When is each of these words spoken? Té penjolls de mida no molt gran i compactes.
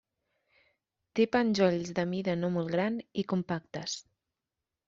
Té 1.19 1.27
penjolls 1.35 1.93
de 1.99 2.07
mida 2.13 2.37
no 2.39 2.51
molt 2.57 2.75
gran 2.79 3.01
i 3.25 3.29
compactes. 3.35 4.01